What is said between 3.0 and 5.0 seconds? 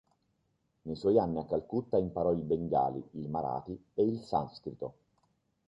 il marathi e il sanscrito.